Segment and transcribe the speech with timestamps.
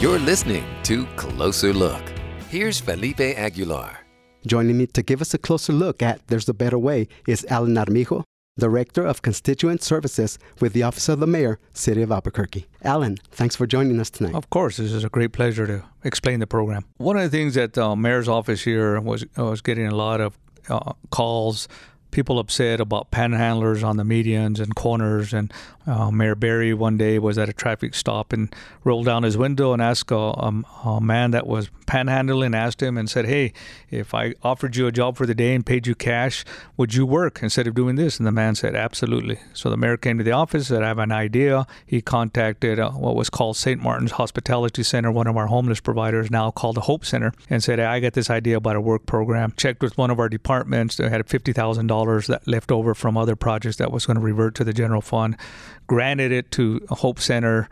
[0.00, 2.00] You're listening to Closer Look.
[2.48, 3.98] Here's Felipe Aguilar.
[4.46, 7.76] Joining me to give us a closer look at There's a Better Way is Allan
[7.76, 8.24] Armijo,
[8.58, 12.66] Director of Constituent Services with the Office of the Mayor, City of Albuquerque.
[12.82, 14.34] Allan, thanks for joining us tonight.
[14.34, 16.86] Of course, this is a great pleasure to explain the program.
[16.96, 20.22] One of the things that the uh, mayor's office here was was getting a lot
[20.22, 20.38] of
[20.70, 21.68] uh, calls
[22.10, 25.52] people upset about panhandlers on the medians and corners and
[25.86, 28.54] uh, Mayor Berry one day was at a traffic stop and
[28.84, 32.98] rolled down his window and asked a, a, a, man that was panhandling, asked him
[32.98, 33.52] and said, Hey,
[33.90, 36.44] if I offered you a job for the day and paid you cash,
[36.76, 38.18] would you work instead of doing this?
[38.18, 39.38] And the man said, Absolutely.
[39.54, 41.66] So the mayor came to the office, said, I have an idea.
[41.86, 43.82] He contacted uh, what was called St.
[43.82, 47.78] Martin's Hospitality Center, one of our homeless providers, now called the Hope Center, and said,
[47.78, 49.54] hey, I got this idea about a work program.
[49.56, 50.96] Checked with one of our departments.
[50.96, 51.20] They had
[52.06, 55.00] $50,000 that left over from other projects that was going to revert to the general
[55.00, 55.36] fund
[55.86, 57.68] granted it to Hope Center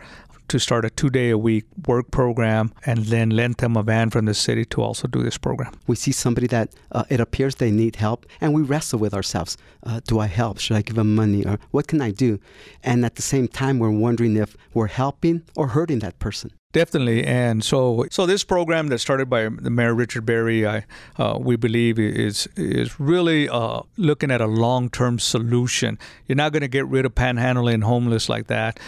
[0.48, 4.08] to start a two day a week work program and then lent them a van
[4.10, 5.72] from the city to also do this program.
[5.86, 9.58] We see somebody that uh, it appears they need help and we wrestle with ourselves.
[9.82, 10.58] Uh, do I help?
[10.58, 11.44] Should I give them money?
[11.44, 12.40] Or what can I do?
[12.82, 16.50] And at the same time, we're wondering if we're helping or hurting that person.
[16.70, 20.84] Definitely, and so so this program that started by the Mayor Richard Berry, I
[21.16, 25.98] uh, we believe is is really uh, looking at a long term solution.
[26.26, 28.78] You're not going to get rid of panhandling homeless like that.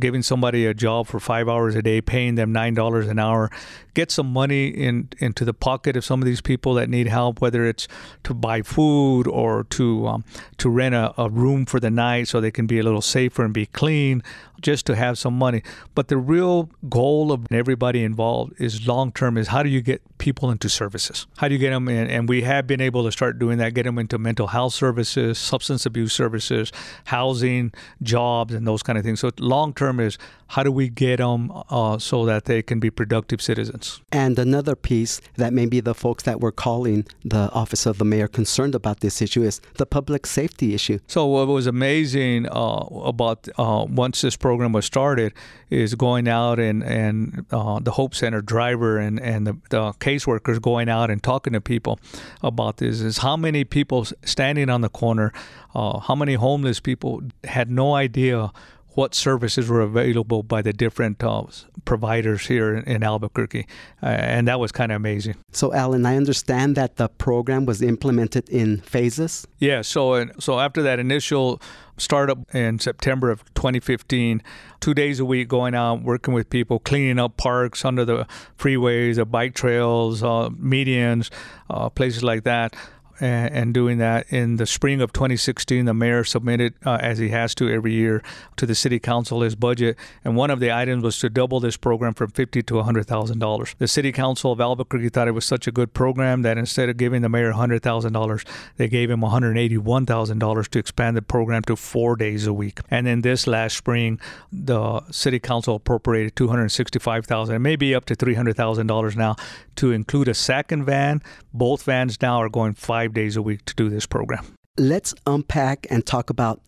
[0.00, 3.52] Giving somebody a job for five hours a day, paying them nine dollars an hour,
[3.98, 7.40] get some money in into the pocket of some of these people that need help,
[7.40, 7.88] whether it's
[8.22, 10.24] to buy food or to um,
[10.56, 13.44] to rent a, a room for the night so they can be a little safer
[13.44, 14.22] and be clean,
[14.60, 15.64] just to have some money.
[15.96, 20.00] But the real goal of everybody involved is long term is how do you get
[20.18, 21.26] people into services?
[21.36, 22.08] How do you get them in?
[22.08, 25.38] And we have been able to start doing that, get them into mental health services,
[25.38, 26.72] substance abuse services,
[27.04, 29.20] housing, jobs, and those kind of things.
[29.20, 32.90] So long term is how do we get them uh, so that they can be
[32.90, 34.00] productive citizens?
[34.10, 38.28] And another piece that maybe the folks that were calling the office of the mayor
[38.28, 40.98] concerned about this issue is the public safety issue.
[41.06, 45.32] So what was amazing uh, about uh, once this program was started
[45.70, 50.60] is going out and and uh, the Hope Center driver and and the, the caseworkers
[50.60, 52.00] going out and talking to people
[52.42, 55.32] about this is how many people standing on the corner,
[55.74, 58.50] uh, how many homeless people had no idea
[58.94, 61.44] what services were available by the different uh,
[61.84, 63.66] providers here in, in Albuquerque.
[64.02, 65.36] Uh, and that was kind of amazing.
[65.52, 69.46] So, Allan, I understand that the program was implemented in phases?
[69.58, 71.60] Yeah, so, so after that initial
[71.96, 74.42] startup in September of 2015,
[74.80, 78.26] two days a week going out, working with people, cleaning up parks under the
[78.58, 81.30] freeways, the bike trails, uh, medians,
[81.70, 82.74] uh, places like that
[83.20, 84.26] and, and, doing that.
[84.30, 88.22] In the spring of 2016, the mayor submitted, uh, as he has to every year,
[88.56, 91.76] to the city council his budget, and one of the items was to double this
[91.76, 93.74] program from fifty to hundred thousand dollars.
[93.78, 96.96] The city council of Albuquerque thought it was such a good program that instead of
[96.96, 98.44] giving the mayor hundred thousand dollars,
[98.76, 102.46] they gave him one hundred eighty-one thousand dollars to expand the program to four days
[102.46, 102.80] a week.
[102.90, 104.20] And then this last spring,
[104.52, 109.16] the city council appropriated two hundred sixty-five thousand, maybe up to three hundred thousand dollars
[109.16, 109.36] now,
[109.76, 111.22] to include a second van.
[111.52, 114.44] Both vans now are going five five days a week to do this program.
[114.76, 116.60] Let's unpack and talk about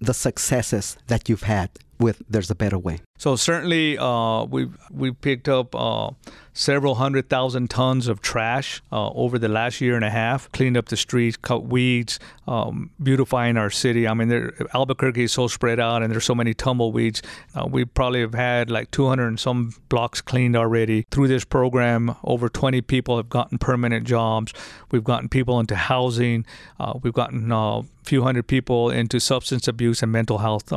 [0.00, 1.68] the successes that you've had
[2.02, 3.00] with There's a Better Way.
[3.16, 6.10] So certainly, uh, we've we picked up uh,
[6.52, 10.50] several hundred thousand tons of trash uh, over the last year and a half.
[10.50, 12.18] Cleaned up the streets, cut weeds,
[12.48, 14.08] um, beautifying our city.
[14.08, 17.22] I mean, Albuquerque is so spread out, and there's so many tumbleweeds.
[17.54, 22.16] Uh, we probably have had like 200 and some blocks cleaned already through this program.
[22.24, 24.52] Over 20 people have gotten permanent jobs.
[24.90, 26.44] We've gotten people into housing.
[26.80, 30.72] Uh, we've gotten a uh, few hundred people into substance abuse and mental health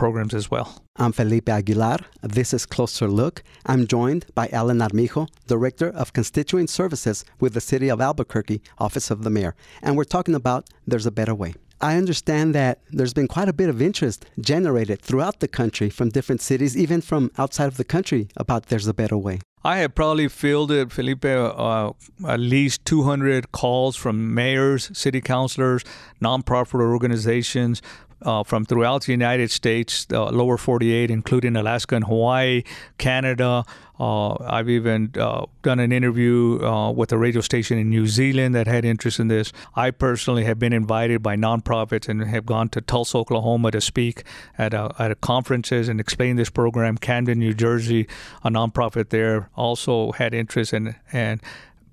[0.00, 0.82] programs as well.
[0.96, 1.98] I'm Felipe Aguilar.
[2.22, 3.42] This is Closer Look.
[3.66, 9.10] I'm joined by Allan Armijo, Director of Constituent Services with the City of Albuquerque, Office
[9.10, 9.54] of the Mayor.
[9.82, 11.52] And we're talking about There's a Better Way.
[11.82, 16.08] I understand that there's been quite a bit of interest generated throughout the country from
[16.08, 19.40] different cities, even from outside of the country, about There's a Better Way.
[19.62, 21.90] I have probably fielded, Felipe, uh,
[22.26, 25.84] at least 200 calls from mayors, city councilors,
[26.22, 27.82] nonprofit organizations,
[28.22, 32.62] uh, from throughout the United States, the lower 48, including Alaska and Hawaii,
[32.98, 33.64] Canada.
[33.98, 38.54] Uh, I've even uh, done an interview uh, with a radio station in New Zealand
[38.54, 39.52] that had interest in this.
[39.76, 44.24] I personally have been invited by nonprofits and have gone to Tulsa, Oklahoma to speak
[44.56, 46.96] at, a, at a conferences and explain this program.
[46.96, 48.08] Camden, New Jersey,
[48.42, 51.42] a nonprofit there also had interest in, and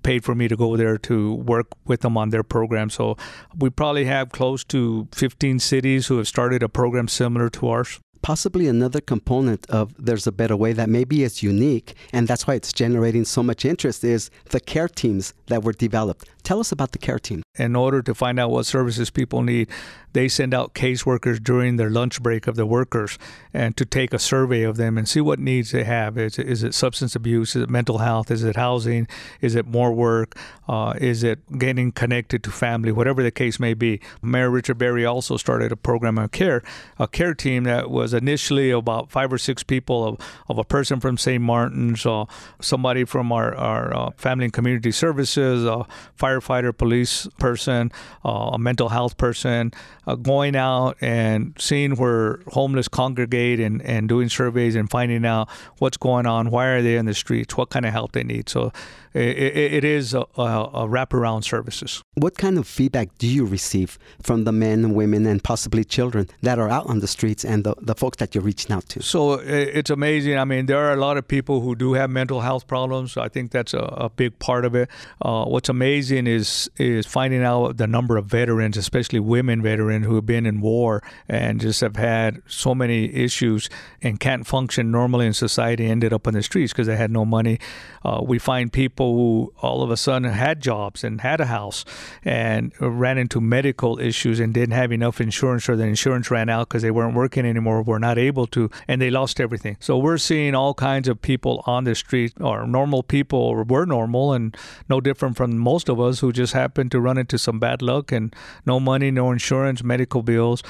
[0.02, 2.90] paid for me to go there to work with them on their program.
[2.90, 3.16] So
[3.58, 8.00] we probably have close to 15 cities who have started a program similar to ours.
[8.22, 12.54] Possibly another component of There's a Better Way that maybe is unique, and that's why
[12.54, 16.28] it's generating so much interest, is the care teams that were developed.
[16.42, 17.42] Tell us about the care team.
[17.56, 19.68] In order to find out what services people need,
[20.14, 23.18] they send out caseworkers during their lunch break of the workers
[23.52, 26.16] and to take a survey of them and see what needs they have.
[26.16, 27.54] Is, is it substance abuse?
[27.54, 28.30] Is it mental health?
[28.30, 29.06] Is it housing?
[29.42, 30.38] Is it more work?
[30.66, 32.92] Uh, is it getting connected to family?
[32.92, 34.00] Whatever the case may be.
[34.22, 36.62] Mayor Richard Berry also started a program of care,
[36.98, 40.18] a care team that was initially about five or six people of,
[40.48, 41.42] of a person from St.
[41.42, 42.24] Martin's, uh,
[42.60, 45.86] somebody from our, our uh, family and community services, a
[46.18, 47.90] firefighter, police person,
[48.24, 49.72] uh, a mental health person,
[50.06, 55.48] uh, going out and seeing where homeless congregate and, and doing surveys and finding out
[55.78, 58.48] what's going on, why are they in the streets, what kind of help they need.
[58.48, 58.72] So
[59.14, 62.02] it, it is a, a, a wraparound services.
[62.14, 66.58] What kind of feedback do you receive from the men, women, and possibly children that
[66.58, 69.02] are out on the streets and the, the folks that you're reaching out to?
[69.02, 70.38] So it's amazing.
[70.38, 73.16] I mean, there are a lot of people who do have mental health problems.
[73.16, 74.88] I think that's a, a big part of it.
[75.20, 80.14] Uh, what's amazing is is finding out the number of veterans, especially women veterans who
[80.14, 83.68] have been in war and just have had so many issues
[84.02, 87.24] and can't function normally in society, ended up on the streets because they had no
[87.24, 87.58] money.
[88.04, 91.84] Uh, we find people who all of a sudden had jobs and had a house
[92.24, 96.68] and ran into medical issues and didn't have enough insurance or the insurance ran out
[96.68, 99.76] because they weren't working anymore, were not able to, and they lost everything.
[99.80, 103.86] So we're seeing all kinds of people on the street, or normal people, or were
[103.86, 104.56] normal and
[104.88, 108.12] no different from most of us who just happened to run into some bad luck
[108.12, 108.34] and
[108.66, 110.62] no money, no insurance, medical bills.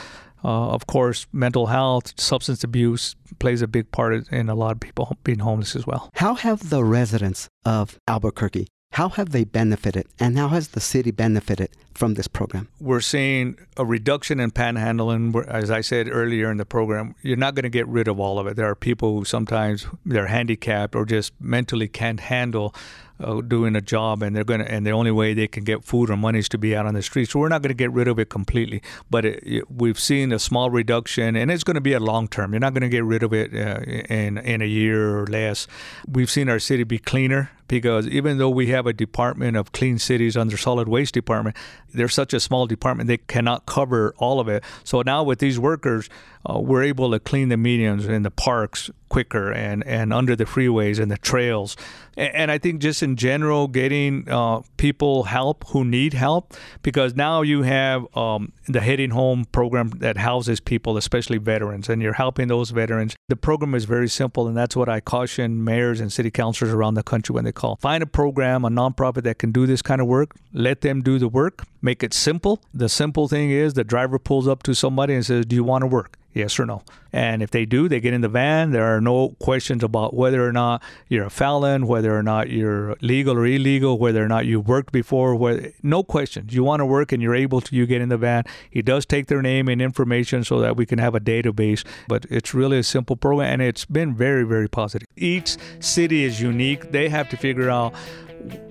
[0.44, 4.80] Uh, of course, mental health, substance abuse plays a big part in a lot of
[4.80, 6.10] people being homeless as well.
[6.14, 8.68] How have the residents of Albuquerque
[8.98, 12.66] how have they benefited and how has the city benefited from this program?
[12.80, 15.46] We're seeing a reduction in panhandling.
[15.46, 18.40] As I said earlier in the program, you're not going to get rid of all
[18.40, 18.56] of it.
[18.56, 22.74] There are people who sometimes they're handicapped or just mentally can't handle
[23.20, 25.84] uh, doing a job and they're going to and the only way they can get
[25.84, 27.32] food or money is to be out on the streets.
[27.32, 30.32] So we're not going to get rid of it completely but it, it, we've seen
[30.32, 32.52] a small reduction and it's going to be a long term.
[32.52, 33.80] You're not going to get rid of it uh,
[34.12, 35.66] in in a year or less.
[36.06, 39.98] We've seen our city be cleaner because even though we have a department of clean
[39.98, 41.54] cities under solid waste department
[41.92, 44.64] they're such a small department they cannot cover all of it.
[44.84, 46.08] So now with these workers
[46.48, 50.44] uh, we're able to clean the medians and the parks quicker and, and under the
[50.44, 51.76] freeways and the trails.
[52.16, 57.42] And, I think just in general, getting uh, people help who need help, because now
[57.42, 62.48] you have um, the Heading Home program that houses people, especially veterans, and you're helping
[62.48, 63.14] those veterans.
[63.28, 66.94] The program is very simple, and that's what I caution mayors and city councilors around
[66.94, 67.76] the country when they call.
[67.76, 71.20] Find a program, a nonprofit that can do this kind of work, let them do
[71.20, 72.60] the work, make it simple.
[72.74, 75.82] The simple thing is the driver pulls up to somebody and says, Do you want
[75.82, 76.18] to work?
[76.38, 76.82] Yes or no.
[77.12, 78.70] And if they do, they get in the van.
[78.70, 82.96] There are no questions about whether or not you're a felon, whether or not you're
[83.00, 85.34] legal or illegal, whether or not you've worked before.
[85.34, 86.54] Whether, no questions.
[86.54, 88.44] You want to work and you're able to, you get in the van.
[88.70, 91.84] He does take their name and information so that we can have a database.
[92.06, 95.08] But it's really a simple program and it's been very, very positive.
[95.16, 96.92] Each city is unique.
[96.92, 97.94] They have to figure out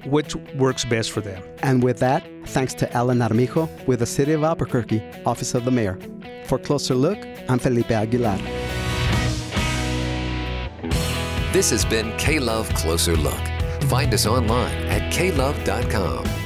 [0.05, 1.43] which works best for them.
[1.61, 5.71] And with that, thanks to Allan Armijo with the City of Albuquerque, Office of the
[5.71, 5.99] Mayor.
[6.47, 8.37] For Closer Look, I'm Felipe Aguilar.
[11.51, 13.41] This has been K Love Closer Look.
[13.89, 16.36] Find us online at klove.com.